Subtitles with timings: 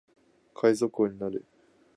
[0.55, 1.45] 海賊王になる